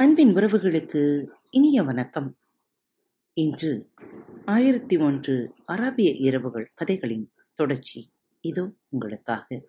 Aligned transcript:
அன்பின் 0.00 0.34
உறவுகளுக்கு 0.34 1.26
இனிய 1.50 1.82
வணக்கம். 1.82 2.36
இன்று 3.32 3.90
ஆயிரத்தி 4.44 4.96
ஒன்று 4.96 5.54
அராபிய 5.72 6.20
இரவுகள் 6.20 6.72
கதைகளின் 6.74 7.32
தொடர்ச்சி. 7.54 8.10
இதோ 8.40 8.72
உங்களுக்காக 8.88 9.62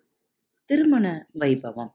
திருமண 0.64 1.28
வைபவம். 1.34 1.90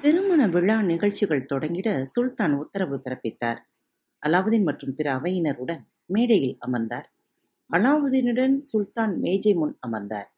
திருமண 0.00 0.48
விழா 0.48 0.82
நிகழ்ச்சிகள் 0.82 1.46
தொடங்கிட 1.54 2.02
சுல்தான் 2.02 2.52
உத்தரவு 2.52 3.00
பிறப்பித்தார். 3.04 3.56
அலாவுதீன் 4.26 4.62
மற்றும் 4.62 4.94
பிற 4.94 5.14
அவையினருடன் 5.14 5.82
மேடையில் 6.06 6.56
அமர்ந்தார். 6.58 7.12
அலாவுதீனுடன் 7.72 8.58
சுல்தான் 8.60 9.18
மேஜை 9.18 9.54
முன் 9.54 9.76
அமர்ந்தார். 9.80 10.34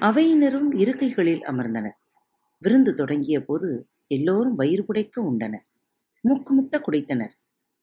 அவையினரும் 0.00 0.72
இருக்கைகளில் 0.72 1.42
அமர்ந்தனர். 1.42 1.98
விருந்து 2.58 2.94
தொடங்கிய 2.94 3.44
போது 3.44 3.88
எல்லோரும் 4.06 4.54
வயிறு 4.54 4.84
புடைக்க 4.88 5.20
உண்டனர். 5.20 5.72
மூக்குமுட்ட 6.24 6.74
குடைத்தனர். 6.78 7.34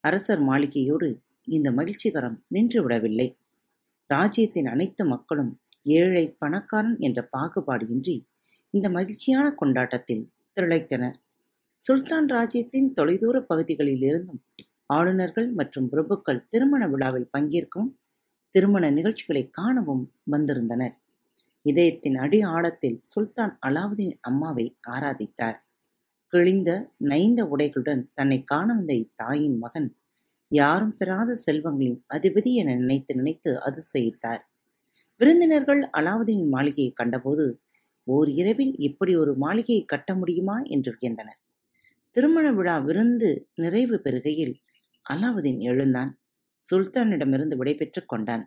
அரசர் 0.04 0.42
மாளிகையோடு 0.42 1.10
இந்த 1.48 1.72
மகிழ்ச்சிகரம் 1.72 2.38
நின்று 2.48 2.80
விடவில்லை 2.84 3.28
ராஜ்யத்தின் 4.10 4.66
அனைத்து 4.66 5.06
மக்களும் 5.06 5.52
ஏழை 5.98 6.36
பணக்காரன் 6.40 6.98
என்ற 7.00 7.20
பாகுபாடு 7.36 7.86
இன்றி 7.88 8.16
இந்த 8.74 8.90
மகிழ்ச்சியான 8.90 9.46
கொண்டாட்டத்தில் 9.52 10.24
திளைத்தனர். 10.58 11.18
சுல்தான் 11.80 12.28
ராஜ்யத்தின் 12.30 12.94
தொலைதூர 12.94 13.36
பகுதிகளில் 13.42 14.02
இருந்தும் 14.02 14.42
ஆளுநர்கள் 14.86 15.50
மற்றும் 15.54 15.90
பிரபுக்கள் 15.92 16.46
திருமண 16.50 16.88
விழாவில் 16.88 17.32
பங்கேற்கவும் 17.38 17.92
திருமண 18.56 18.86
நிகழ்ச்சிகளை 18.90 19.50
காணவும் 19.50 20.04
வந்திருந்தனர். 20.24 20.96
இதயத்தின் 21.66 22.18
அடி 22.18 22.40
ஆழத்தில் 22.42 23.00
சுல்தான் 23.02 23.54
அலாவுதீன் 23.68 24.16
அம்மாவை 24.22 24.66
ஆராதித்தார். 24.90 25.60
கிழிந்த 26.34 26.70
நைந்த 26.98 27.42
உடைகளுடன் 27.46 28.02
தன்னை 28.14 28.44
காண 28.44 28.68
வந்த 28.74 28.94
இத்தாயின் 28.94 29.58
மகன் 29.58 29.90
யாரும் 30.52 30.98
பெறாத 30.98 31.32
செல்வங்களின் 31.46 31.98
அதிபதி 32.14 32.52
என 32.54 32.76
நினைத்து 32.76 33.16
நினைத்து 33.16 33.52
அதிசயித்தார். 33.60 34.42
விருந்தினர்கள் 35.22 35.82
அலாவுதீன் 35.98 36.46
மாளிகையை 36.48 36.92
கண்டபோது 36.94 37.46
ஓர் 38.08 38.30
இரவில் 38.30 38.74
இப்படி 38.78 39.16
ஒரு 39.16 39.36
மாளிகையை 39.36 39.84
கட்ட 39.86 40.16
முடியுமா? 40.16 40.62
என்று 40.68 40.92
வியந்தனர். 40.92 41.40
திருமண 42.16 42.52
விழா 42.52 42.78
விருந்து 42.78 43.30
நிறைவு 43.56 43.98
பெறுகையில் 44.04 44.56
அலாவுதீன் 45.06 45.60
எழுந்தான். 45.60 46.12
சுல்தானிடமிருந்து 46.64 47.56
விடைபெற்றுக் 47.56 48.10
கொண்டான். 48.10 48.46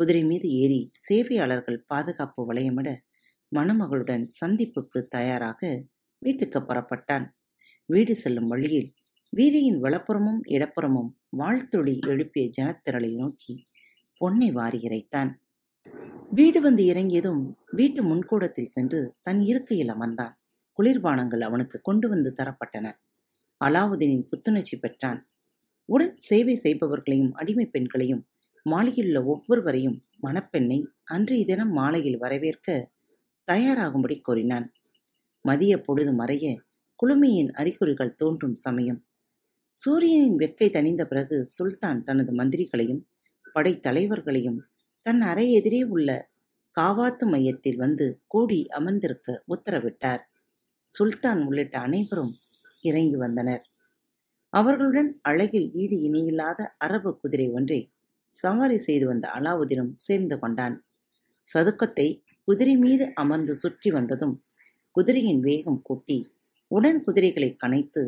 குதிரை 0.00 0.24
மீது 0.24 0.48
ஏறி 0.50 0.80
சேவையாளர்கள் 1.00 1.84
பாதுகாப்பு 1.86 2.42
வளையமிட 2.52 2.88
மணமகளுடன் 3.52 4.24
சந்திப்புக்கு 4.40 5.00
தயாராக 5.08 5.60
வீட்டுக்கு 6.24 6.60
புறப்பட்டான். 6.60 7.24
வீடு 7.88 8.14
செல்லும் 8.14 8.46
வழியில் 8.46 8.88
வீதியின் 9.32 9.78
வலப்புறமும் 9.84 10.40
இடப்புறமும் 10.48 11.10
வாழ்த்தொழி 11.30 11.94
எழுப்பிய 12.06 12.44
ஜனத்திரளை 12.58 13.10
நோக்கி 13.14 13.54
பொன்னை 14.20 14.48
வாரி 14.52 14.78
இறைத்தான். 14.78 15.30
வீடு 16.30 16.58
வந்து 16.60 16.82
இறங்கியதும் 16.84 17.42
வீட்டு 17.70 18.00
முன்கூடத்தில் 18.02 18.72
சென்று 18.74 19.00
தன் 19.22 19.40
இருக்கையில் 19.40 19.88
அமர்ந்தான். 19.88 20.34
குளிர்பானங்கள் 20.78 21.40
அவனுக்கு 21.40 21.76
கொண்டு 21.80 22.06
வந்து 22.08 22.30
தரப்பட்டன. 22.38 22.86
அலாவுதீனின் 23.60 24.28
புத்துணர்ச்சி 24.28 24.76
பெற்றான். 24.78 25.20
உடன் 25.88 26.14
சேவை 26.28 26.54
செய்பவர்களையும் 26.62 27.32
அடிமை 27.32 27.66
பெண்களையும் 27.66 28.22
மாளிகையுள்ள 28.66 29.18
ஒவ்வொருவரையும் 29.24 29.98
மணப்பெண்ணை 30.22 30.78
அன்றைய 31.04 31.44
தினம் 31.44 31.72
மாலையில் 31.72 32.18
வரவேற்க 32.18 32.68
தயாராகும்படி 33.48 34.16
கூறினான் 34.20 34.66
மதிய 35.44 35.72
பொழுது 35.80 36.12
மறைய 36.12 36.44
குளுமையின் 37.00 37.50
அறிகுறிகள் 37.52 38.16
தோன்றும் 38.16 38.56
சமயம். 38.56 39.00
சூரியனின் 39.78 40.38
வெக்கை 40.38 40.68
தணிந்த 40.70 41.02
பிறகு 41.04 41.36
சுல்தான் 41.46 42.00
தனது 42.02 42.32
மந்திரிகளையும் 42.32 43.02
படைத்தலைவர்களையும் 43.54 44.58
தன் 45.06 45.20
அறை 45.22 45.46
எதிரே 45.52 45.80
உள்ள 45.84 46.10
காவாத்து 46.76 47.24
மையத்தில் 47.26 47.76
வந்து 47.76 48.06
கூடி 48.26 48.60
அமர்ந்திருக்க 48.70 49.36
உத்தரவிட்டார். 49.48 50.22
சுல்தான் 50.88 51.40
உள்ளிட்ட 51.46 51.74
அனைவரும் 51.78 52.32
இறங்கி 52.84 53.16
வந்தனர். 53.16 53.62
அவர்களுடன் 54.52 55.10
அழகில் 55.22 55.68
ஈடு 55.72 55.96
இணையில்லாத 56.00 56.60
அரபு 56.78 57.10
குதிரை 57.22 57.46
ஒன்றை 57.50 57.80
சவாரி 58.30 58.78
செய்து 58.78 59.06
வந்த 59.06 59.26
அலாவுதீனும் 59.36 59.92
சேர்ந்து 59.98 60.36
கொண்டான். 60.38 60.76
சதுக்கத்தை 61.46 62.08
குதிரை 62.48 62.74
மீது 62.76 63.04
அமர்ந்து 63.14 63.54
சுற்றி 63.56 63.90
வந்ததும் 63.90 64.34
குதிரையின் 64.96 65.40
வேகம் 65.40 65.78
கூட்டி 65.82 66.16
உடன் 66.70 67.00
குதிரைகளை 67.04 67.48
கனைத்து 67.62 68.02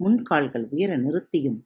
முன்கால்கள் 0.00 0.64
உயர 0.70 0.96
நிறுத்தியும் 0.96 1.58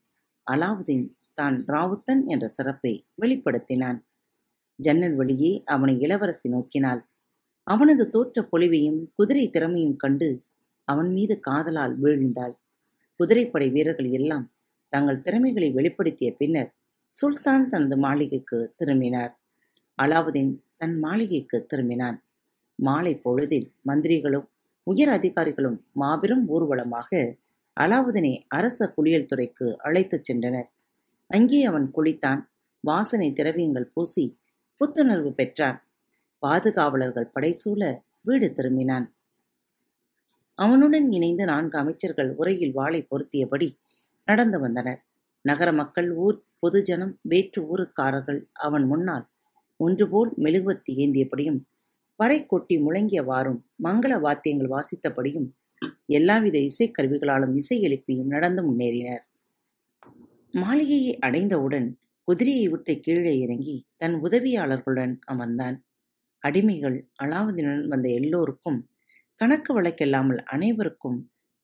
அலாவுதீன் 0.46 1.06
தான் 1.34 1.56
ராவுத்தன் 1.66 2.20
என்ற 2.26 2.44
சிறப்பை 2.48 2.92
வெளிப்படுத்தினான். 3.22 3.98
ஜன்னல் 4.78 5.14
வழியே 5.14 5.62
அவனை 5.64 5.94
இளவரசி 6.00 6.48
நோக்கினாள். 6.48 7.00
அவனது 7.66 8.04
தோற்ற 8.10 8.42
பொலிவையும் 8.52 9.00
குதிரை 9.14 9.46
திறமையும் 9.48 9.96
கண்டு 9.96 10.28
அவன் 10.88 11.10
மீது 11.12 11.34
காதலால் 11.40 11.94
வீழ்ந்தாள். 12.02 12.54
குதிரைப்படை 13.20 13.70
வீரர்கள் 13.70 14.10
எல்லாம் 14.10 14.46
தங்கள் 14.92 15.22
திறமைகளை 15.22 15.70
வெளிப்படுத்திய 15.72 16.30
பின்னர் 16.36 16.70
சுல்தான் 17.12 17.66
தனது 17.68 17.96
மாளிகைக்கு 17.96 18.60
திரும்பினார். 18.76 19.32
அலாவுதீன் 19.98 20.52
தன் 20.76 20.96
மாளிகைக்கு 20.98 21.66
திரும்பினான். 21.72 22.18
மாலை 22.78 23.16
பொழுதில் 23.16 23.68
மந்திரிகளும் 23.82 24.48
உயர் 24.90 25.12
அதிகாரிகளும் 25.18 25.78
மாபெரும் 25.92 26.44
ஊர்வலமாக 26.48 27.10
அலாவுதீனை 27.76 28.32
அரச 28.48 28.78
குளியல் 28.88 29.26
துறைக்கு 29.26 29.66
அழைத்துச் 29.78 30.26
சென்றனர். 30.28 30.68
அங்கே 31.30 31.60
அவன் 31.64 31.86
குளித்தான். 31.96 32.40
வாசனை 32.84 33.28
திரவியங்கள் 33.32 33.90
பூசி 33.94 34.24
புத்துணர்வு 34.80 35.30
பெற்றான். 35.30 35.78
பாதுகாவலர்கள் 36.42 37.32
படைசூழ 37.34 37.82
வீடு 38.20 38.48
திரும்பினான். 38.56 39.06
அவனுடன் 40.58 41.06
இணைந்து 41.12 41.44
நான்கு 41.44 41.76
அமைச்சர்கள் 41.78 42.30
உரையில் 42.34 42.76
வாளை 42.78 43.00
பொருத்தியபடி 43.10 43.68
நடந்து 44.28 44.58
வந்தனர். 44.60 45.00
நகர 45.44 45.68
மக்கள் 45.72 46.08
ஊர் 46.26 46.38
பொதுஜனம் 46.62 47.12
வேற்று 47.22 47.60
ஊருக்காரர்கள் 47.72 48.40
அவன் 48.66 48.86
முன்னால் 48.86 49.26
ஒன்றுபோல் 49.80 50.30
மெழுகுவத்தி 50.44 50.92
ஏந்தியபடியும் 51.04 51.60
பறை 52.18 52.38
கொட்டி 52.46 52.76
முழங்கியவாறும் 52.78 53.60
மங்கள 53.84 54.12
வாத்தியங்கள் 54.20 54.72
வாசித்தபடியும் 54.74 55.48
எல்லாவித 56.06 56.56
இசைக்கருவிகளாலும் 56.58 57.54
இசை 57.54 57.76
எழுப்பியும் 57.80 58.26
நடந்து 58.26 58.62
முன்னேறினர். 58.62 59.24
மாளிகையை 60.54 61.12
அடைந்தவுடன் 61.18 61.88
குதிரையை 62.28 62.66
விட்டு 62.68 62.92
கீழே 63.00 63.34
இறங்கி 63.38 63.76
தன் 63.96 64.16
உதவியாளர்களுடன் 64.22 65.14
அமர்ந்தான். 65.32 65.76
அடிமைகள் 66.42 66.96
அலாவுதீனுடன் 67.22 67.86
வந்த 67.88 68.08
எல்லோருக்கும் 68.08 68.78
கணக்கு 69.40 69.72
வழக்கில்லாமல் 69.74 70.40
அனைவருக்கும் 70.44 71.18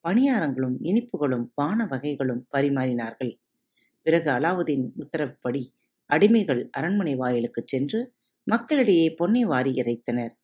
பணியாரங்களும் 0.05 0.77
இனிப்புகளும் 0.83 1.47
பான 1.55 1.87
வகைகளும் 1.87 2.43
பரிமாறினார்கள். 2.57 3.33
பிறகு 4.07 4.29
அலாவுதீன் 4.31 4.87
உத்தரவுப்படி 4.97 5.63
அடிமைகள் 6.11 6.63
அரண்மனை 6.71 7.15
வாயிலுக்கு 7.17 7.63
சென்று 7.67 8.01
மக்களிடையே 8.47 9.07
பொன்னை 9.19 9.43
வாரி 9.43 9.73
இறைத்தனர். 9.83 10.35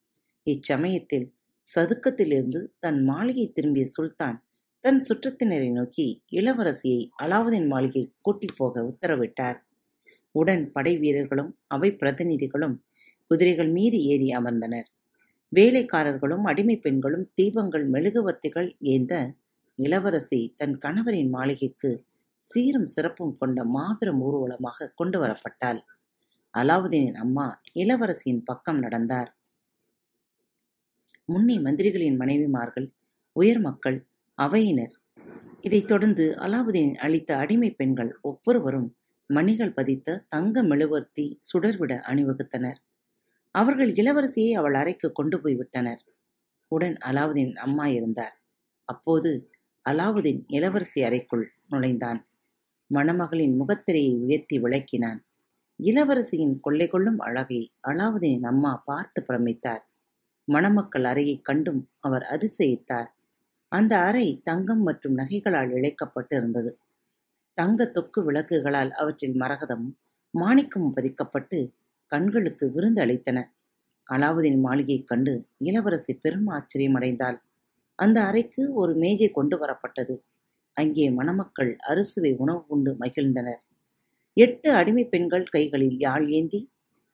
இச்சமயத்தில் 0.47 1.27
சதுக்கத்திலிருந்து 1.75 2.59
தன் 2.79 3.03
மாளிகை 3.03 3.45
திரும்பிய 3.51 3.85
சுல்தான் 3.85 4.37
தன் 4.83 4.99
சுற்றத்தினரை 4.99 5.71
நோக்கி 5.71 6.05
இளவரசியை 6.31 7.01
அலாவுதீன் 7.23 7.67
மாளிகை 7.67 8.03
கூட்டிப் 8.21 8.55
போக 8.57 8.83
உத்தரவிட்டார். 8.83 9.57
உடன் 10.31 10.71
படை 10.71 10.97
வீரர்களும் 10.97 11.51
அவை 11.67 11.89
பிரதிநிதிகளும் 11.91 12.75
குதிரைகள் 13.31 13.69
மீது 13.69 13.97
ஏறி 14.03 14.29
அமர்ந்தனர். 14.29 14.87
வேலைக்காரர்களும் 15.51 16.43
அடிமை 16.43 16.77
பெண்களும் 16.77 17.25
தீபங்கள் 17.35 17.85
மெழுகுவர்த்திகள் 17.89 18.69
ஏந்த 18.79 19.13
இளவரசி 19.79 20.53
தன் 20.57 20.77
கணவரின் 20.77 21.29
மாளிகைக்கு 21.29 21.91
சீரும் 22.43 22.87
சிறப்பும் 22.87 23.35
கொண்ட 23.35 23.63
மாபெரும் 23.65 24.21
ஊர்வலமாக 24.21 24.91
கொண்டு 24.95 25.17
வரப்பட்டாள். 25.19 25.79
அலாவுதீனின் 26.53 27.19
அம்மா 27.19 27.47
இளவரசியின் 27.73 28.43
பக்கம் 28.43 28.79
நடந்தார். 28.79 29.29
முன்னே 31.31 31.59
மந்திரிகளின் 31.59 32.17
மனைவிமார்கள் 32.19 32.87
உயர் 33.31 33.59
மக்கள் 33.59 34.07
அவையினர். 34.37 34.93
இதைத் 35.61 35.87
தொடர்ந்து 35.87 36.35
அலாவுதீன் 36.37 36.93
அளித்த 36.95 37.37
அடிமை 37.37 37.71
பெண்கள் 37.71 38.19
ஒவ்வொருவரும் 38.21 38.95
மணிகள் 39.27 39.73
பதித்த 39.73 40.25
தங்க 40.29 40.63
மெழுவர்த்தி 40.63 41.37
சுடர்விட 41.39 41.93
அணிவகுத்தனர். 42.07 42.79
அவர்கள் 43.51 43.93
இளவரசியை 43.93 44.51
அவள் 44.51 44.73
அறைக்கு 44.73 45.11
கொண்டு 45.11 45.41
போய் 45.41 45.55
விட்டனர். 45.55 46.01
உடன் 46.67 46.97
அலாவுதீன் 47.05 47.53
அம்மா 47.53 47.87
இருந்தார். 47.87 48.41
அப்போது 48.83 49.51
அலாவுதீன் 49.89 50.43
இளவரசி 50.47 51.03
அறைக்குள் 51.03 51.51
நுழைந்தான். 51.67 52.27
மணமகளின் 52.93 53.55
முகத்திரையை 53.61 54.19
உயர்த்தி 54.19 54.61
விளக்கினான். 54.61 55.19
இளவரசியின் 55.83 56.59
கொள்ளை 56.59 56.87
கொள்ளும் 56.87 57.19
அழகை 57.19 57.71
அலாவுதீனின் 57.87 58.45
அம்மா 58.45 58.81
பார்த்து 58.85 59.23
பிரமித்தார். 59.25 59.90
மணமக்கள் 60.47 61.03
அறையை 61.03 61.39
கண்டும் 61.41 61.89
அவர் 61.99 62.25
அதிசயித்தார். 62.29 63.09
அந்த 63.71 63.97
அறை 63.99 64.41
தங்கம் 64.43 64.83
மற்றும் 64.83 65.17
நகைகளால் 65.17 65.71
இழைக்கப்பட்டு 65.71 66.35
இருந்தது 66.35 66.71
தங்க 67.57 67.91
தொக்கு 67.95 68.19
விளக்குகளால் 68.23 68.91
அவற்றில் 68.91 69.35
மரகதமும் 69.41 69.95
மாணிக்கமும் 70.33 70.95
பதிக்கப்பட்டு 70.95 71.57
கண்களுக்கு 72.11 72.71
விருந்து 72.71 73.01
அளித்தன. 73.01 73.39
அலாவுதீன் 74.09 74.59
மாளிகையைக் 74.59 75.07
கண்டு 75.07 75.33
இளவரசி 75.57 76.13
பெரும் 76.13 76.47
ஆச்சரியமடைந்தாள். 76.47 77.37
அந்த 77.95 78.17
அறைக்கு 78.23 78.73
ஒரு 78.73 78.93
மேஜை 78.95 79.29
கொண்டு 79.29 79.57
வரப்பட்டது. 79.57 80.15
அங்கே 80.75 81.11
மணமக்கள் 81.11 81.75
அறுசுவை 81.87 82.33
உணவு 82.33 82.63
உண்டு 82.67 82.97
மகிழ்ந்தனர். 82.99 83.61
எட்டு 84.37 84.69
அடிமை 84.73 85.05
பெண்கள் 85.05 85.43
கைகளில் 85.43 85.97
யாழ் 85.99 86.27
ஏந்தி 86.29 86.59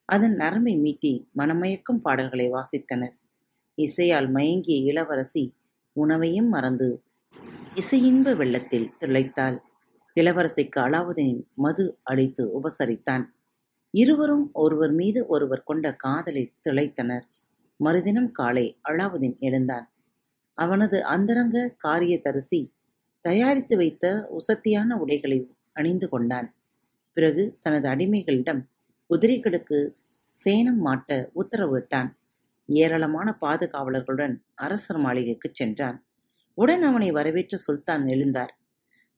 அதன் 0.09 0.35
நரம்பை 0.35 0.73
மீட்டி 0.77 1.27
மனமயக்கும் 1.37 2.01
பாடல்களை 2.01 2.51
வாசித்தனர். 2.51 3.15
இசையால் 3.77 4.29
மயங்கிய 4.31 4.77
இளவரசி 4.77 5.53
உணவையும் 5.93 6.47
மறந்து 6.47 7.03
இசையின்ப 7.75 8.35
வெள்ளத்தில் 8.35 8.93
திளைத்தாள். 8.99 9.57
இளவரசிக்கு 10.15 10.79
அலாவுதீன் 10.79 11.41
மது 11.55 11.97
அடித்து 12.03 12.43
உபசரித்தான். 12.59 13.25
இருவரும் 13.91 14.49
ஒருவர் 14.53 14.91
மீது 14.91 15.27
ஒருவர் 15.27 15.63
கொண்ட 15.63 15.95
காதலில் 15.95 16.53
திளைத்தனர். 16.69 17.25
மறுதினம் 17.79 18.31
காலை 18.31 18.79
அலாவுதீன் 18.89 19.37
எழுந்தான். 19.39 19.85
அவனது 20.53 21.03
அந்தரங்க 21.05 21.75
காரியதரிசி 21.87 22.61
தயாரித்து 23.21 23.77
வைத்த 23.77 24.29
உசத்தியான 24.29 24.97
உடைகளை 24.97 25.55
அணிந்து 25.73 26.09
கொண்டான். 26.09 26.55
பிறகு 27.13 27.57
தனது 27.59 27.89
அடிமைகளிடம் 27.89 28.61
குதிரைகளுக்கு 29.09 29.93
சேனம் 30.45 30.79
மாட்ட 30.85 31.29
உத்தரவிட்டான். 31.35 32.09
ஏராளமான 32.67 33.37
பாதுகாவலர்களுடன் 33.41 34.35
அரசர் 34.55 34.97
மாளிகைக்குச் 34.97 35.53
சென்றான். 35.53 36.05
உடன் 36.53 36.81
அவனை 36.81 37.11
வரவேற்ற 37.11 37.57
சுல்தான் 37.57 38.03
எழுந்தார். 38.05 38.53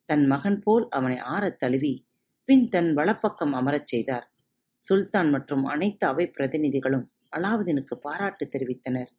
தன் 0.06 0.26
மகன் 0.26 0.60
போல் 0.60 0.88
அவனை 0.90 1.18
ஆறத் 1.18 1.60
தழுவி 1.60 2.08
பின் 2.46 2.70
தன் 2.70 2.94
வலப்பக்கம் 2.94 3.54
அமரச் 3.54 3.88
செய்தார். 3.88 4.34
சுல்தான் 4.76 5.30
மற்றும் 5.30 5.64
அனைத்து 5.64 6.08
அவை 6.08 6.32
பிரதிநிதிகளும் 6.38 7.06
அலாவுதீனுக்கு 7.38 7.96
பாராட்டு 7.96 8.46
தெரிவித்தனர். 8.46 9.10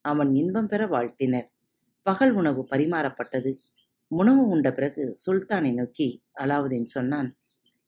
அவன் 0.00 0.34
இன்பம் 0.34 0.66
பெற 0.66 0.86
வாழ்த்தினர். 0.86 1.52
பகல் 2.02 2.32
உணவு 2.32 2.66
பரிமாறப்பட்டது. 2.70 3.56
உணவு 4.08 4.46
உண்ட 4.46 4.72
பிறகு 4.72 5.16
சுல்தானை 5.26 5.74
நோக்கி 5.74 6.24
அலாவுதீன் 6.34 6.90
சொன்னான் 6.96 7.38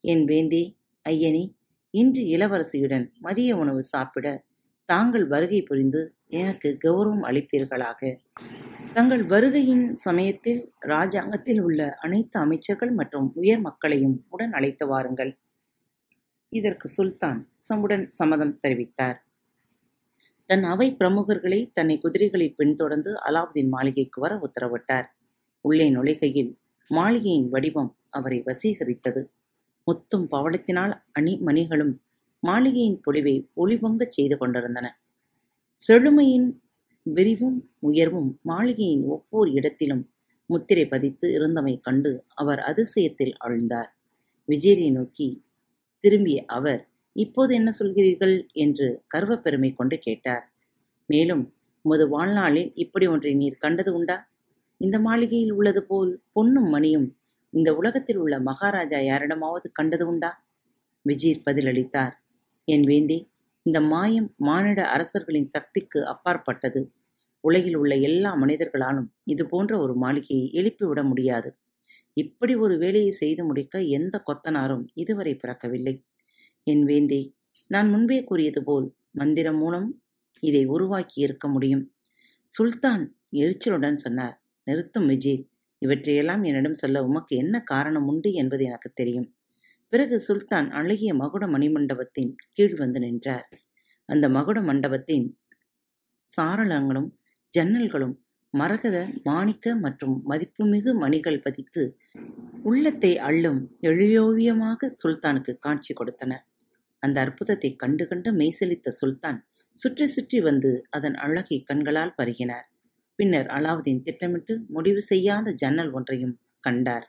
என் 0.01 0.25
வேந்தி 0.25 0.77
ஐயனி 1.09 1.55
இன்று 1.99 2.21
இளவரசியுடன் 2.21 3.05
மதிய 3.19 3.55
உணவு 3.55 3.83
சாப்பிட 3.83 4.27
தாங்கள் 4.85 5.27
வருகை 5.27 5.61
புரிந்து 5.61 6.01
எனக்கு 6.27 6.77
கௌரவம் 6.83 7.23
அளிப்பீர்களாக. 7.23 8.01
தங்கள் 8.93 9.23
வருகையின் 9.25 9.93
சமயத்தில் 9.93 10.61
ராஜாங்கத்தில் 10.87 11.61
உள்ள 11.61 11.89
அனைத்து 11.99 12.39
அமைச்சர்கள் 12.39 12.91
மற்றும் 12.91 13.27
உயர் 13.35 13.59
மக்களையும் 13.59 14.25
உடன் 14.29 14.51
அழைத்து 14.51 14.87
வாருங்கள். 14.87 15.31
இதற்கு 16.49 16.87
சுல்தான் 16.87 17.39
சமுடன் 17.69 18.05
சம்மதம் 18.07 18.59
தெரிவித்தார். 18.67 19.17
தன் 20.49 20.63
அவை 20.63 20.95
பிரமுகர்களை 20.99 21.61
தன்னை 21.73 21.97
குதிரைகளில் 22.03 22.55
பின்தொடர்ந்து 22.55 23.13
அலாவுதீன் 23.27 23.69
மாளிகைக்கு 23.69 24.21
வர 24.21 24.33
உத்தரவிட்டார். 24.35 25.07
உள்ளே 25.61 25.89
நுழைகையில் 25.89 26.51
மாளிகையின் 26.91 27.49
வடிவம் 27.49 27.91
அவரை 28.09 28.43
வசீகரித்தது. 28.45 29.21
முத்தும் 29.87 30.25
பவளத்தினால் 30.31 30.93
அணி 31.11 31.33
மணிகளும் 31.37 31.93
மாளிகையின் 32.43 32.99
பொலிவை 33.05 33.35
ஒளிபொங்கச் 33.55 34.11
செய்து 34.11 34.37
கொண்டிருந்தன. 34.37 34.87
செழுமையின் 35.79 36.47
விரிவும் 37.05 37.57
உயர்வும் 37.79 38.39
மாளிகையின் 38.41 39.03
ஒவ்வொரு 39.05 39.51
இடத்திலும் 39.51 40.03
முத்திரை 40.49 40.85
பதித்து 40.87 41.27
இருந்தமை 41.37 41.73
கண்டு 41.81 42.11
அவர் 42.33 42.59
அதிசயத்தில் 42.59 43.33
ஆழ்ந்தார் 43.45 43.89
விஜயரை 44.47 44.91
நோக்கி 44.91 45.27
திரும்பிய 46.03 46.39
அவர் 46.47 46.81
இப்போது 47.15 47.51
என்ன 47.55 47.69
சொல்கிறீர்கள் 47.79 48.35
என்று 48.53 48.87
கர்வப்பெருமை 49.13 49.69
கொண்டு 49.73 49.97
கேட்டார். 49.97 50.45
மேலும் 51.09 51.43
உமது 51.81 52.05
வாழ்நாளில் 52.09 52.71
இப்படி 52.75 53.07
ஒன்றை 53.07 53.33
நீர் 53.33 53.57
கண்டது 53.57 53.91
உண்டா? 53.93 54.17
இந்த 54.81 54.99
மாளிகையில் 54.99 55.51
உள்ளது 55.51 55.81
போல் 55.83 56.11
பொன்னும் 56.31 56.69
மணியும் 56.69 57.07
இந்த 57.55 57.75
உலகத்தில் 57.75 58.17
உள்ள 58.17 58.39
மகாராஜா 58.39 58.99
யாரிடமாவது 58.99 59.71
கண்டது 59.71 60.07
உண்டா? 60.07 60.45
விஜீர் 61.05 61.41
பதிலளித்தார். 61.45 62.13
என் 62.65 62.81
வேந்தி 62.81 63.31
இந்த 63.61 63.81
மாயம் 63.81 64.33
மானிட 64.37 64.85
அரசர்களின் 64.85 65.47
சக்திக்கு 65.47 66.07
அப்பாற்பட்டது. 66.07 66.93
உலகில் 67.39 67.75
உள்ள 67.75 67.95
எல்லா 67.95 68.35
மனிதர்களாலும் 68.35 69.07
இது 69.23 69.45
போன்ற 69.45 69.79
ஒரு 69.79 69.95
மாளிகையை 69.95 70.51
எழுப்பிவிட 70.53 71.03
முடியாது. 71.03 71.57
இப்படி 72.13 72.55
ஒரு 72.55 72.77
வேலையை 72.77 73.11
செய்து 73.11 73.43
முடிக்க 73.45 73.81
எந்த 73.81 74.23
கொத்தனாரும் 74.25 74.85
இதுவரை 74.93 75.35
பிறக்கவில்லை. 75.35 76.05
என் 76.63 76.83
வேந்தி 76.83 77.35
நான் 77.67 77.89
முன்பே 77.89 78.23
கூறியது 78.23 78.63
போல் 78.63 78.95
மந்திரம் 79.11 79.57
மூலம் 79.57 80.03
இதை 80.39 80.65
உருவாக்கி 80.65 81.21
இருக்க 81.21 81.47
முடியும். 81.47 81.93
சுல்தான் 82.47 83.03
எரிச்சலுடன் 83.31 83.93
சொன்னார். 83.93 84.41
நிறுத்தும் 84.63 85.07
விஜய் 85.07 85.41
இவற்றையெல்லாம் 85.85 86.43
என்னிடம் 86.49 86.81
சொல்ல 86.81 87.03
உமக்கு 87.07 87.33
என்ன 87.43 87.55
காரணம் 87.71 88.07
உண்டு 88.11 88.29
என்பது 88.41 88.63
எனக்கு 88.69 88.89
தெரியும். 88.93 89.27
பிறகு 89.93 90.15
சுல்தான் 90.27 90.67
அழகிய 90.79 91.11
மகுட 91.21 91.43
மணிமண்டபத்தின் 91.53 92.31
கீழ் 92.57 92.77
வந்து 92.83 92.99
நின்றார். 93.05 93.47
அந்த 94.09 94.25
மகுட 94.37 94.59
மண்டபத்தின் 94.69 95.25
சாரளங்களும் 96.27 97.09
ஜன்னல்களும் 97.53 98.15
மரகத 98.53 98.97
மாணிக்க 99.23 99.75
மற்றும் 99.75 100.15
மதிப்புமிகு 100.31 100.91
மணிகள் 101.03 101.43
பதித்து 101.45 101.83
உள்ளத்தை 102.63 103.11
அள்ளும் 103.27 103.61
எழியோவியமாக 103.89 104.89
சுல்தானுக்கு 104.99 105.53
காட்சி 105.59 105.93
கொடுத்தன. 105.93 106.31
அந்த 107.03 107.17
அற்புதத்தை 107.25 107.69
கண்டு 107.75 108.03
கண்டு 108.07 108.29
மெய்சலித்த 108.39 108.93
சுல்தான் 109.01 109.39
சுற்றி 109.75 110.05
சுற்றி 110.07 110.39
வந்து 110.41 110.71
அதன் 110.97 111.17
அழகை 111.25 111.57
கண்களால் 111.69 112.17
பருகினார். 112.19 112.67
பின்னர் 113.19 113.47
அலாவுதீன் 113.47 114.03
திட்டமிட்டு 114.03 114.53
முடிவு 114.67 115.01
செய்யாத 115.01 115.53
ஜன்னல் 115.53 115.91
ஒன்றையும் 115.91 116.35
கண்டார். 116.59 117.05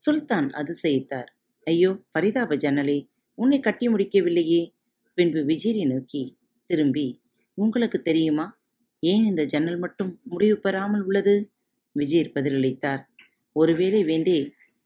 சுல்தான் 0.00 0.48
அதிசயித்தார் 0.50 1.28
ஐயோ 1.66 1.90
பரிதாப 2.12 2.56
ஜன்னலே 2.64 2.98
உன்னை 3.38 3.58
கட்டி 3.60 3.86
முடிக்கவில்லையே. 3.88 4.62
பின்பு 5.18 5.40
விஜயரை 5.44 5.84
நோக்கி 5.86 6.22
திரும்பி 6.70 7.06
உங்களுக்கு 7.58 7.98
தெரியுமா? 8.02 8.46
ஏன் 9.02 9.24
இந்த 9.24 9.42
ஜன்னல் 9.44 9.78
மட்டும் 9.78 10.12
முடிவு 10.24 10.56
பெறாமல் 10.58 11.04
உள்ளது? 11.08 11.34
விஜீர் 11.96 12.34
பதிலளித்தார். 12.34 13.02
ஒருவேளை 13.56 14.00
வேண்டே 14.04 14.38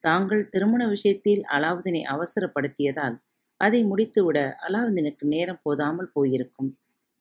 தாங்கள் 0.04 0.42
திருமண 0.48 0.82
விஷயத்தில் 0.88 1.42
அலாவுதீனை 1.56 2.02
அவசரப்படுத்தியதால் 2.14 3.16
அதை 3.60 3.80
முடித்துவிட 3.84 4.38
அலாவுதீனுக்கு 4.66 5.24
நேரம் 5.26 5.62
போதாமல் 5.62 6.12
போயிருக்கும். 6.12 6.70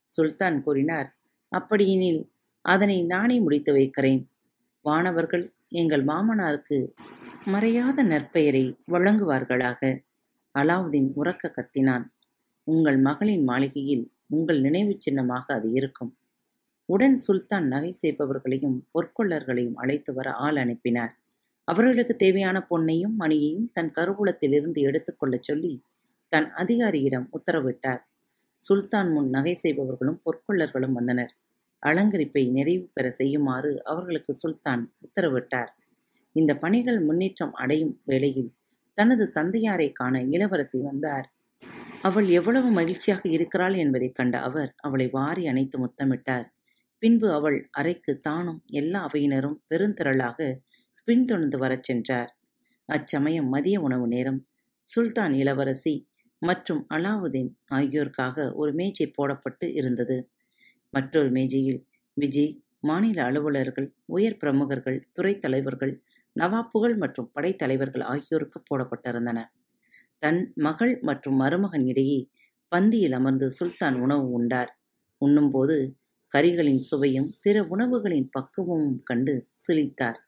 சுல்தான் 0.09 0.57
கூறினார். 0.63 1.09
அப்படியெனில் 1.51 2.21
அதனை 2.65 3.03
நானே 3.03 3.39
முடித்து 3.39 3.73
வைக்கிறேன். 3.73 4.21
வானவர்கள் 4.85 5.45
எங்கள் 5.71 6.03
மாமனாருக்கு 6.05 6.77
மறையாத 7.45 8.03
நற்பெயரை 8.03 8.63
வழங்குவார்களாக. 8.91 9.81
அலாவுதீன் 10.55 11.09
உறக்க 11.15 11.51
கத்தினான். 11.51 12.05
உங்கள் 12.67 12.97
மகளின் 12.97 13.43
மாளிகையில் 13.43 14.05
உங்கள் 14.27 14.59
நினைவு 14.61 14.95
சின்னமாக 14.99 15.45
அது 15.53 15.71
இருக்கும். 15.71 16.11
உடன் 16.89 17.15
சுல்தான் 17.15 17.67
நகை 17.67 17.95
செய்பவர்களையும் 18.01 18.77
பொற்கொள்ளர்களையும் 18.93 19.73
அழைத்து 19.73 20.13
வர 20.13 20.31
ஆள் 20.31 20.55
அனுப்பினார். 20.55 21.13
அவர்களுக்கு 21.67 22.15
தேவையான 22.15 22.67
பொன்னையும் 22.69 23.15
மணியையும் 23.19 23.67
தன் 23.71 23.91
கருவூலத்திலிருந்து 23.95 24.79
எடுத்துக்கொள்ளச் 24.81 25.43
சொல்லி 25.43 25.73
தன் 26.29 26.49
அதிகாரியிடம் 26.51 27.27
உத்தரவிட்டார். 27.37 28.01
சுல்தான் 28.59 29.11
முன் 29.11 29.29
நகை 29.29 29.53
செய்பவர்களும் 29.55 30.21
பொற்கொள்ளர்களும் 30.25 30.91
வந்தனர். 30.91 31.33
அலங்கரிப்பை 31.85 32.51
நிறைவு 32.51 32.89
பெற 32.93 33.11
செய்யுமாறு 33.11 33.83
அவர்களுக்கு 33.83 34.33
சுல்தான் 34.35 34.93
உத்தரவிட்டார். 35.01 35.71
இந்த 36.35 36.57
பணிகள் 36.57 36.99
முன்னேற்றம் 36.99 37.53
அடையும் 37.53 38.01
வேளையில் 38.05 38.51
தனது 38.93 39.31
தந்தையாரை 39.35 39.91
காண 39.91 40.21
இளவரசி 40.21 40.81
வந்தார். 40.81 41.27
அவள் 42.01 42.27
எவ்வளவு 42.29 42.69
மகிழ்ச்சியாக 42.69 43.29
இருக்கிறாள் 43.29 43.73
என்பதைக் 43.73 44.15
கண்ட 44.15 44.39
அவர் 44.39 44.73
அவளை 44.77 45.07
வாரி 45.07 45.47
அணைத்து 45.47 45.77
முத்தமிட்டார். 45.79 46.47
பின்பு 46.99 47.31
அவள் 47.33 47.69
அறைக்கு 47.71 48.19
தானும் 48.19 48.63
எல்லா 48.71 49.07
அவையினரும் 49.07 49.57
பெருந்திரளாக 49.69 50.39
பின்தொடர்ந்து 51.07 51.57
வரச் 51.57 51.83
சென்றார். 51.83 52.31
அச்சமயம் 52.85 53.49
மதிய 53.49 53.81
உணவு 53.81 54.07
நேரம். 54.07 54.39
சுல்தான் 54.87 55.33
இளவரசி 55.33 55.95
மற்றும் 56.41 56.87
அலாவுதீன் 56.93 57.51
ஆகியோருக்காக 57.71 58.53
ஒரு 58.53 58.73
மேஜை 58.73 59.11
போடப்பட்டு 59.17 59.73
இருந்தது. 59.73 60.17
மற்றொரு 60.93 61.29
மேஜையில் 61.29 61.79
விஜய் 62.17 62.53
மாநில 62.79 63.19
அலுவலர்கள் 63.23 63.87
உயர் 64.07 64.37
பிரமுகர்கள் 64.37 64.99
துறை 65.13 65.33
தலைவர்கள் 65.39 65.93
நவாப்புகள் 66.35 66.95
மற்றும் 66.97 67.31
படைத்தலைவர்கள் 67.35 68.03
ஆகியோருக்கு 68.03 68.59
போடப்பட்டிருந்தன. 68.69 69.39
தன் 70.19 70.41
மகள் 70.57 70.93
மற்றும் 71.01 71.37
மருமகன் 71.37 71.85
இடையே 71.87 72.19
பந்தியில் 72.71 73.11
அமர்ந்து 73.11 73.47
சுல்தான் 73.51 73.97
உணவு 74.01 74.25
உண்டார். 74.31 74.71
உண்ணும்போது 75.21 75.77
கறிகளின் 76.33 76.83
சுவையும் 76.89 77.29
பிற 77.41 77.57
உணவுகளின் 77.69 78.27
பக்குவமும் 78.31 78.97
கண்டு 79.03 79.33
சிலித்தார் 79.65 80.19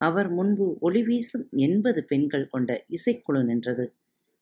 அவர் 0.00 0.28
முன்பு 0.30 0.66
ஒளி 0.80 1.02
வீசும் 1.02 1.44
எண்பது 1.56 2.00
பெண்கள் 2.04 2.50
கொண்ட 2.50 2.70
இசைக்குழு 2.88 3.42
நின்றது. 3.44 3.84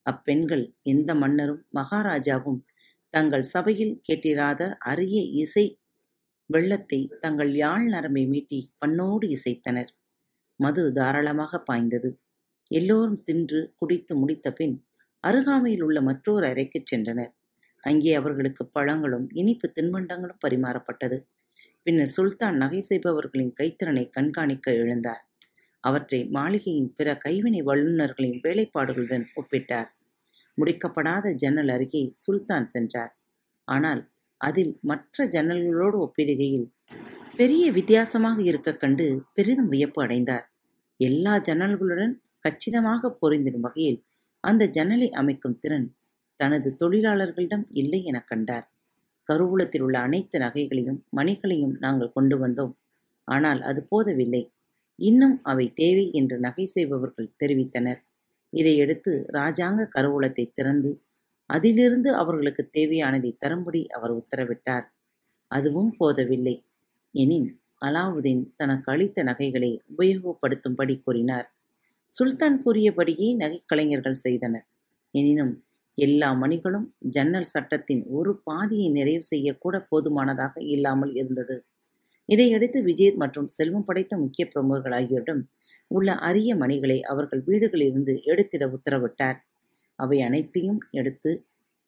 அப்பெண்கள் 0.07 0.65
எந்த 0.83 1.11
மன்னரும் 1.15 1.63
மகாராஜாவும் 1.79 2.61
தங்கள் 3.15 3.43
சபையில் 3.43 4.01
கேட்டிராத 4.09 4.75
அரிய 4.79 5.21
இசை 5.23 5.81
வெள்ளத்தை 6.47 7.11
தங்கள் 7.21 7.55
யாழ் 7.55 7.87
நரம்பை 7.87 8.23
மீட்டி 8.27 8.59
பண்ணோடு 8.81 9.27
இசைத்தனர். 9.29 9.91
மது 10.61 10.93
தாராளமாக 10.93 11.59
பாய்ந்தது. 11.59 12.11
எல்லோரும் 12.71 13.23
தின்று 13.25 13.75
குடித்து 13.79 14.17
முடித்த 14.17 14.53
பின் 14.53 14.75
அருகாமையில் 15.21 15.83
உள்ள 15.83 16.01
மற்றொரு 16.01 16.47
அறைக்குச் 16.47 16.95
சென்றனர். 16.95 17.33
அங்கே 17.85 18.15
அவர்களுக்கு 18.15 18.67
பழங்களும் 18.67 19.29
இனிப்பு 19.33 19.73
தின்பண்டங்களும் 19.81 20.43
பரிமாறப்பட்டது. 20.47 21.19
பின்னர் 21.83 22.15
சுல்தான் 22.17 22.57
நகை 22.57 22.81
செய்பவர்களின் 22.81 23.55
கைத்திறனை 23.61 24.11
கண்காணிக்க 24.11 24.71
எழுந்தார். 24.73 25.23
அவற்றை 25.81 26.29
மாளிகையின் 26.29 26.95
பிற 26.95 27.17
கைவினை 27.17 27.63
வல்லுநர்களின் 27.63 28.41
வேலைப்பாடுகளுடன் 28.43 29.25
ஒப்பிட்டார். 29.35 29.91
முடிக்கப்படாத 30.59 31.35
ஜன்னல் 31.43 31.69
அருகே 31.69 32.03
சுல்தான் 32.23 32.67
சென்றார். 32.67 33.13
ஆனால் 33.69 34.03
அதில் 34.41 34.73
மற்ற 34.81 35.27
ஜன்னல்களோடு 35.27 35.97
ஒப்பிடுகையில் 36.07 36.67
பெரிய 37.37 37.65
வித்தியாசமாக 37.71 38.39
இருக்க 38.43 38.71
கண்டு 38.75 39.07
பெரிதும் 39.35 39.69
வியப்பு 39.69 40.01
அடைந்தார். 40.03 40.47
எல்லா 41.01 41.35
ஜன்னல்களுடன் 41.49 42.15
கச்சிதமாக 42.41 43.11
பொருந்திடும் 43.21 43.67
வகையில் 43.67 44.01
அந்த 44.45 44.63
ஜன்னலை 44.67 45.09
அமைக்கும் 45.11 45.59
திறன் 45.59 45.89
தனது 46.41 46.69
தொழிலாளர்களிடம் 46.81 47.65
இல்லை 47.73 48.01
என 48.05 48.19
கண்டார். 48.21 48.67
கருவூலத்தில் 49.29 49.81
உள்ள 49.81 49.97
அனைத்து 49.99 50.37
நகைகளையும் 50.39 51.01
மணிகளையும் 51.11 51.75
நாங்கள் 51.79 52.15
கொண்டு 52.17 52.37
வந்தோம். 52.37 52.73
ஆனால் 53.29 53.61
அது 53.61 53.81
போதவில்லை. 53.91 54.43
இன்னும் 54.99 55.37
அவை 55.43 55.67
தேவை 55.75 56.07
என்று 56.13 56.37
நகை 56.39 56.65
செய்பவர்கள் 56.67 57.35
தெரிவித்தனர். 57.41 58.01
இதை 58.53 58.75
எடுத்து 58.77 59.13
ராஜாங்க 59.35 59.83
கருவூலத்தை 59.95 60.45
திறந்து 60.51 60.91
அதிலிருந்து 61.51 62.11
அவர்களுக்கு 62.15 62.63
தேவையானதை 62.77 63.31
தரும்படி 63.39 63.81
அவர் 63.89 64.13
உத்தரவிட்டார். 64.13 64.87
அதுவும் 65.51 65.91
போதவில்லை. 65.99 66.57
எனின் 67.15 67.49
அலாவுதீன் 67.85 68.45
தனக்கு 68.57 68.89
அளித்த 68.93 69.23
நகைகளை 69.23 69.71
உபயோகப்படுத்தும்படி 69.93 70.95
கூறினார். 71.03 71.49
சுல்தான் 72.13 72.57
கூறியபடியே 72.63 73.29
நகைக்கலைஞர்கள் 73.35 74.23
செய்தனர். 74.27 74.67
எனினும் 75.15 75.53
எல்லா 75.99 76.29
மணிகளும் 76.33 76.87
ஜன்னல் 77.09 77.51
சட்டத்தின் 77.55 78.03
ஒரு 78.11 78.33
பாதியை 78.45 78.89
நிறைவு 78.91 79.25
செய்யக்கூட 79.25 79.77
போதுமானதாக 79.91 80.55
இல்லாமல் 80.75 81.13
இருந்தது. 81.15 81.57
இதையடுத்து 82.29 82.79
விஜய் 82.83 83.15
மற்றும் 83.15 83.49
செல்வம் 83.49 83.85
படைத்த 83.85 84.15
முக்கிய 84.17 84.45
பிரமுகர்கள் 84.47 84.97
ஆகியோரிடம் 85.01 85.43
உள்ள 85.93 86.15
அரிய 86.15 86.57
மணிகளை 86.57 87.01
அவர்கள் 87.03 87.43
வீடுகளிலிருந்து 87.47 88.15
எடுத்திட 88.25 88.65
உத்தரவிட்டார். 88.69 89.39
அவை 89.99 90.19
அனைத்தையும் 90.23 90.81
எடுத்து 90.91 91.31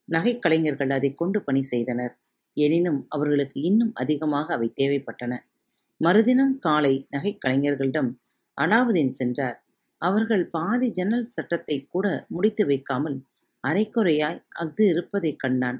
நகைக்கலைஞர்கள் 0.08 0.92
அதை 0.92 1.14
கொண்டு 1.14 1.38
பணி 1.44 1.62
செய்தனர். 1.62 2.14
எனினும் 2.56 3.06
அவர்களுக்கு 3.08 3.60
இன்னும் 3.60 3.92
அதிகமாக 3.94 4.54
அவை 4.54 4.72
தேவைப்பட்டன. 4.80 5.32
மறுதினம் 6.00 6.58
காலை 6.58 6.94
நகைக்கலைஞர்களிடம் 7.16 8.10
அலாவுதீன் 8.60 9.14
சென்றார். 9.20 9.58
அவர்கள் 10.02 10.44
பாதி 10.46 10.90
ஜன்னல் 10.90 11.30
சட்டத்தை 11.34 11.76
கூட 11.88 12.06
முடித்து 12.28 12.66
வைக்காமல் 12.66 13.18
அரைக்குறையாய் 13.64 14.40
அஃது 14.48 14.88
இருப்பதைக் 14.88 15.38
கண்டான். 15.38 15.78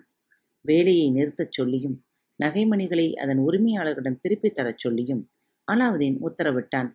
வேலையை 0.65 1.07
நிறுத்தச் 1.13 1.53
சொல்லியும் 1.53 1.97
நகைமணிகளை 2.39 3.15
அதன் 3.15 3.41
உரிமையாளர்களிடம் 3.41 4.21
திருப்பித் 4.21 4.55
தரச் 4.55 4.79
சொல்லியும் 4.79 5.23
அலாவுதீன் 5.69 6.17
உத்தரவிட்டான். 6.29 6.89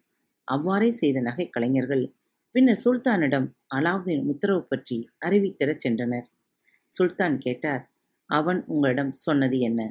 அவ்வாறே 0.49 0.91
செய்த 0.91 1.17
நகைக் 1.21 1.53
கலைஞர்கள் 1.53 2.03
பின்னர் 2.55 2.81
சுல்தானிடம் 2.83 3.47
அலாவுதீன் 3.75 4.23
உத்தரவு 4.25 4.63
பற்றி 4.63 4.97
அறிவித்திடச் 5.25 5.83
சென்றனர். 5.83 6.27
சுல்தான் 6.91 7.37
கேட்டார் 7.37 7.83
அவன் 8.29 8.59
உங்களிடம் 8.67 9.13
சொன்னது 9.19 9.59
என்ன? 9.59 9.81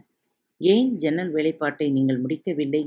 ஏன் 0.61 0.89
ஜன்னல் 0.97 1.33
வேலைப்பாட்டை 1.33 1.89
நீங்கள் 1.91 2.21
முடிக்கவில்லை? 2.21 2.83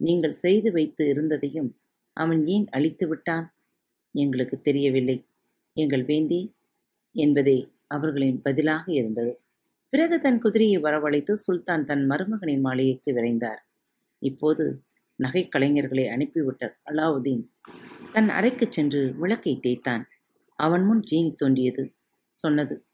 நீங்கள் 0.00 0.36
செய்து 0.36 0.72
வைத்து 0.72 1.04
இருந்ததையும் 1.08 1.70
அவன் 2.16 2.40
ஏன் 2.46 2.66
அழித்து 2.70 3.06
விட்டான்? 3.08 3.46
எங்களுக்கு 4.14 4.60
தெரியவில்லை. 4.60 5.16
எங்கள் 5.76 6.04
வேந்தி 6.04 6.40
என்பதே 7.14 7.58
அவர்களின் 7.88 8.42
பதிலாக 8.42 8.86
இருந்தது. 8.92 9.32
பிறகு 9.92 10.16
தன் 10.20 10.40
குதிரையை 10.40 10.78
வரவழைத்து 10.80 11.34
சுல்தான் 11.38 11.84
தன் 11.84 12.04
மருமகனின் 12.06 12.60
மாளிகைக்கு 12.60 13.10
விரைந்தார். 13.12 13.60
இப்போது 14.22 14.64
நகைக் 15.22 15.48
கலைஞர்களை 15.56 16.04
அனுப்பிவிட்ட 16.08 16.78
அலாவுதீன் 16.84 17.48
தன் 18.12 18.28
அறைக்கு 18.28 18.66
சென்று 18.70 19.14
விளக்கை 19.18 19.58
தேய்த்தான். 19.60 20.08
அவன் 20.56 20.84
முன் 20.84 21.02
ஜீனி 21.10 21.34
தோன்றியது. 21.34 21.94
சொன்னது 22.28 22.84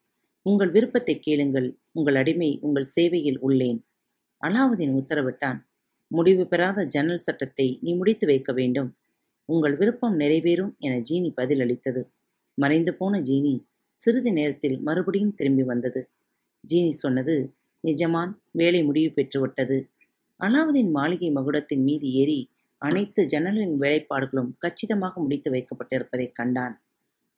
உங்கள் 0.42 0.70
விருப்பத்தை 0.70 1.20
கேளுங்கள். 1.20 1.78
உங்கள் 1.92 2.14
அடிமை 2.14 2.58
உங்கள் 2.62 2.82
சேவையில் 2.82 3.42
உள்ளேன். 3.42 3.80
அலாவுதீன் 4.40 4.94
உத்தரவிட்டான் 4.94 5.58
முடிவு 6.06 6.46
பெறாத 6.46 6.84
ஜன்னல் 6.84 7.18
சட்டத்தை 7.18 7.78
நீ 7.82 7.94
முடித்து 7.94 8.26
வைக்க 8.26 8.52
வேண்டும். 8.52 8.96
உங்கள் 9.44 9.76
விருப்பம் 9.76 10.20
நிறைவேறும் 10.20 10.78
என 10.78 10.98
ஜீனி 10.98 11.32
பதிலளித்தது. 11.36 12.02
மறைந்து 12.54 12.94
போன 12.94 13.20
ஜீனி 13.20 13.64
சிறிது 13.94 14.32
நேரத்தில் 14.32 14.80
மறுபடியும் 14.80 15.34
திரும்பி 15.34 15.62
வந்தது. 15.62 16.10
ஜீனி 16.68 16.90
சொன்னது 16.90 17.54
நிஜமான் 17.84 18.32
வேலை 18.50 18.82
முடிவு 18.82 19.12
பெற்றுவிட்டது. 19.14 19.91
அலாவுதீன் 20.42 20.90
மாளிகை 20.90 21.32
மகுடத்தின் 21.32 21.82
மீது 21.82 22.12
ஏறி 22.12 22.50
அனைத்து 22.78 23.26
ஜன்னலின் 23.26 23.74
வேலைப்பாடுகளும் 23.78 24.50
கச்சிதமாக 24.58 25.20
முடித்து 25.20 25.50
வைக்கப்பட்டிருப்பதைக் 25.50 26.32
கண்டான். 26.32 26.82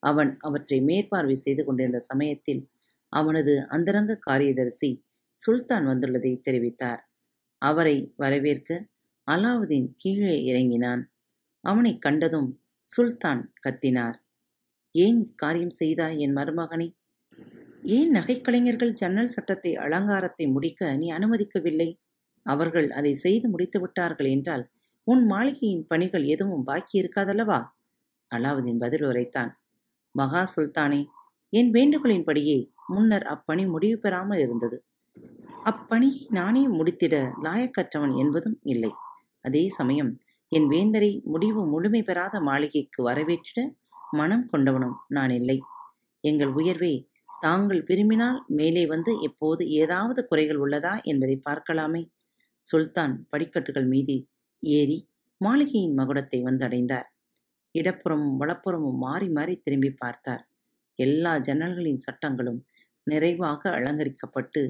அவன் 0.02 0.36
அவற்றை 0.40 0.80
மேற்பார்வை 0.80 1.34
செய்து 1.34 1.64
கொண்டிருந்த 1.64 2.00
சமயத்தில் 2.00 2.62
அவனது 3.12 3.68
அந்தரங்க 3.68 4.16
காரியதரிசி 4.16 4.90
சுல்தான் 5.32 5.86
வந்துள்ளதை 5.86 6.40
தெரிவித்தார். 6.44 7.02
அவரை 7.58 8.12
வரவேற்க 8.16 8.70
அலாவுதீன் 9.30 9.88
கீழே 9.96 10.44
இறங்கினான். 10.44 11.02
அவனைக் 11.64 12.02
கண்டதும் 12.02 12.50
சுல்தான் 12.86 13.52
கத்தினார். 13.68 14.16
ஏன் 14.94 15.34
காரியம் 15.34 15.70
செய்தாய் 15.70 16.18
என் 16.18 16.36
மருமகனே? 16.36 16.88
ஏன் 17.82 18.12
நகைக்கலைஞர்கள் 18.14 18.92
ஜன்னல் 18.92 19.26
சட்டத்தை 19.26 19.76
அலங்காரத்தை 19.76 20.46
முடிக்க 20.46 20.96
நீ 20.96 21.12
அனுமதிக்கவில்லை? 21.12 21.88
அவர்கள் 22.46 22.88
அதை 22.90 23.12
செய்து 23.14 23.46
முடித்து 23.48 23.78
விட்டார்கள் 23.80 24.28
என்றால் 24.28 24.64
உன் 25.06 25.22
மாளிகையின் 25.26 25.84
பணிகள் 25.86 26.24
எதுவும் 26.24 26.64
பாக்கி 26.64 26.94
இருக்காதல்லவா? 27.00 27.58
அலாவுதீன் 28.30 28.78
பதில் 28.78 29.04
உரைத்தான் 29.04 29.50
மகா 30.14 30.42
சுல்தானே 30.54 31.00
என் 31.52 31.70
வேண்டுகோளின்படியே 31.70 32.58
முன்னர் 32.86 33.26
அப்பணி 33.26 33.64
முடிவு 33.66 33.96
பெறாமல் 33.98 34.38
இருந்தது. 34.38 34.76
அப்பணியை 35.64 36.22
நானே 36.30 36.62
முடித்திட 36.68 37.14
லாயக்கற்றவன் 37.42 38.14
என்பதும் 38.16 38.56
இல்லை. 38.64 38.92
அதே 39.44 39.64
சமயம் 39.68 40.10
என் 40.52 40.68
வேந்தரை 40.68 41.10
முடிவு 41.24 41.62
முழுமை 41.66 42.00
பெறாத 42.02 42.40
மாளிகைக்கு 42.40 43.00
வரவேற்றிட 43.02 43.60
மனம் 44.12 44.46
கொண்டவனும் 44.52 44.96
நான் 45.08 45.30
இல்லை. 45.30 45.58
எங்கள் 46.24 46.52
உயர்வே 46.52 46.94
தாங்கள் 47.42 47.80
விரும்பினால் 47.82 48.38
மேலே 48.48 48.82
வந்து 48.86 49.12
எப்போது 49.20 49.62
ஏதாவது 49.80 50.20
குறைகள் 50.26 50.60
உள்ளதா 50.60 50.94
என்பதை 51.02 51.36
பார்க்கலாமே. 51.48 52.02
சுல்தான் 52.64 53.14
படிக்கட்டுகள் 53.30 53.88
மீது 53.88 54.16
ஏறி 54.62 54.98
மாளிகையின் 55.40 55.96
மகுடத்தை 55.98 56.38
வந்தடைந்தார். 56.42 57.08
இடப்புறமும் 57.74 58.36
வலப்புறமும் 58.40 58.98
மாறி 58.98 59.28
மாறி 59.28 59.54
திரும்பி 59.56 59.90
பார்த்தார். 59.94 60.42
எல்லா 60.98 61.32
ஜன்னல்களின் 61.38 62.04
சட்டங்களும் 62.06 62.60
நிறைவாக 63.06 63.62
அலங்கரிக்கப்பட்டு 63.70 64.60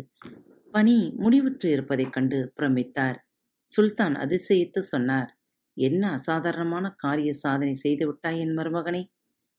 பணி 0.74 0.96
முடிவுற்று 1.18 1.66
இருப்பதைக் 1.66 2.12
கண்டு 2.12 2.38
பிரமித்தார் 2.56 3.18
சுல்தான் 3.66 4.14
அதிசயித்து 4.14 4.80
சொன்னார் 4.84 5.30
என்ன 5.76 6.02
அசாதாரணமான 6.10 6.86
காரிய 6.96 7.30
சாதனை 7.34 7.74
செய்து 7.74 8.04
விட்டாய் 8.06 8.40
என் 8.40 8.54
மருமகனே? 8.54 9.02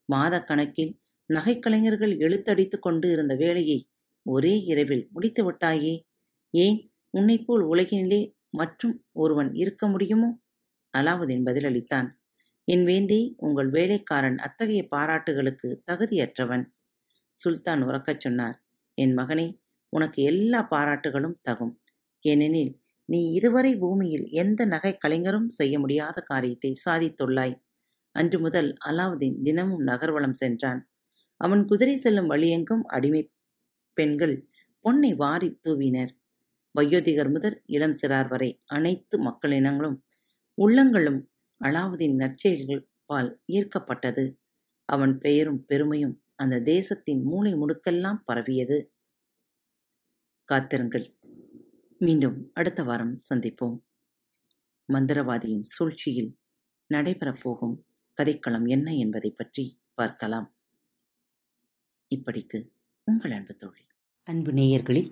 மாத 0.10 0.36
கணக்கில் 0.42 0.94
நகைக்கலைஞர்கள் 1.30 2.14
எழுத்தடித்துக் 2.18 2.80
கொண்டு 2.80 3.08
இருந்த 3.12 3.34
வேலையை 3.36 3.80
ஒரே 4.26 4.54
இரவில் 4.72 5.06
முடித்து 5.12 5.42
விட்டாயே? 5.44 5.96
ஏன் 6.54 6.78
உன்னைப்போல் 7.16 7.64
உலகினிலே 7.74 8.22
மற்றும் 8.50 9.06
ஒருவன் 9.12 9.54
இருக்க 9.54 9.88
முடியுமோ? 9.88 10.30
அலாவுதீன் 10.98 11.46
பதிலளித்தான். 11.46 12.08
என் 12.68 12.86
வேந்தி 12.86 13.36
உங்கள் 13.38 13.70
வேலைக்காரன் 13.70 14.38
அத்தகைய 14.38 14.88
பாராட்டுகளுக்கு 14.96 15.70
தகுதியற்றவன். 15.92 16.66
சுல்தான் 17.36 17.84
உறக்கச் 17.84 18.20
சொன்னார். 18.20 18.58
என் 18.98 19.18
மகனே 19.18 19.48
உனக்கு 19.90 20.24
எல்லா 20.24 20.68
பாராட்டுகளும் 20.72 21.38
தகும். 21.50 21.74
ஏனெனில் 22.26 22.74
நீ 23.10 23.32
இதுவரை 23.32 23.76
பூமியில் 23.76 24.28
எந்த 24.34 24.66
நகை 24.66 24.98
கலைஞரும் 24.98 25.50
செய்ய 25.50 25.80
முடியாத 25.80 26.22
காரியத்தை 26.22 26.72
சாதித்துள்ளாய். 26.86 27.56
அன்று 28.16 28.40
முதல் 28.40 28.78
அலாவுதீன் 28.86 29.42
தினமும் 29.42 29.84
நகர்வலம் 29.88 30.34
சென்றான். 30.34 30.82
அவன் 31.42 31.66
குதிரை 31.66 31.96
செல்லும் 31.98 32.30
வழியெங்கும் 32.30 32.84
அடிமை 32.88 33.22
பெண்கள் 33.98 34.36
பொன்னை 34.86 35.16
வாரி 35.16 35.60
தூவினர். 35.62 36.14
வயோதிகர் 36.78 37.32
முதல் 37.32 37.62
இளம் 37.66 37.98
சிறார் 38.02 38.28
வரை 38.28 38.62
அனைத்து 38.66 39.16
மக்களினங்களும் 39.26 39.98
உள்ளங்களும் 40.54 41.32
அலாவுதீன் 41.64 42.16
நற்செயல்கள் 42.16 42.90
பால் 43.06 43.42
ஈர்க்கப்பட்டது. 43.48 44.24
அவன் 44.86 45.18
பெயரும் 45.18 45.66
பெருமையும் 45.66 46.24
அந்த 46.36 46.60
தேசத்தின் 46.60 47.24
மூளை 47.24 47.54
முடுக்கெல்லாம் 47.54 48.20
பரவியது. 48.26 48.94
காத்திருங்கள். 50.50 51.18
மீண்டும் 52.00 52.52
அடுத்த 52.54 52.84
வாரம் 52.84 53.22
சந்திப்போம். 53.30 53.78
மந்திரவாதியின் 54.94 55.68
சூழ்ச்சியில் 55.76 56.32
நடைபெறப் 56.94 57.42
போகும் 57.42 57.86
கதைக்களம் 58.18 58.68
என்ன 58.68 58.94
என்பதை 58.94 59.32
பற்றி 59.32 59.82
பார்க்கலாம். 59.94 60.56
இப்படிக்கு 62.16 62.60
உங்கள் 63.04 63.32
அன்பு 63.32 63.56
தோழி. 63.56 63.84
அன்பு 64.24 64.52
நேயர்களில் 64.52 65.12